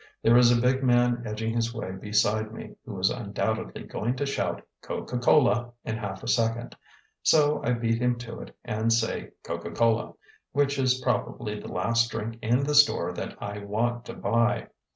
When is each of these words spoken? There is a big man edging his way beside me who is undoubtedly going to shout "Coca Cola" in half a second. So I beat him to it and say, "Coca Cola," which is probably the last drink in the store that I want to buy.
There 0.23 0.35
is 0.35 0.49
a 0.51 0.59
big 0.59 0.81
man 0.83 1.21
edging 1.27 1.53
his 1.53 1.75
way 1.75 1.91
beside 1.91 2.51
me 2.51 2.75
who 2.85 2.97
is 2.97 3.11
undoubtedly 3.11 3.83
going 3.83 4.15
to 4.15 4.25
shout 4.25 4.65
"Coca 4.81 5.19
Cola" 5.19 5.73
in 5.85 5.95
half 5.95 6.23
a 6.23 6.27
second. 6.27 6.75
So 7.21 7.61
I 7.63 7.73
beat 7.73 8.01
him 8.01 8.17
to 8.17 8.39
it 8.39 8.57
and 8.65 8.91
say, 8.91 9.29
"Coca 9.43 9.69
Cola," 9.69 10.13
which 10.53 10.79
is 10.79 11.01
probably 11.01 11.59
the 11.59 11.67
last 11.67 12.09
drink 12.09 12.39
in 12.41 12.63
the 12.63 12.73
store 12.73 13.13
that 13.13 13.37
I 13.39 13.59
want 13.59 14.05
to 14.05 14.15
buy. 14.15 14.69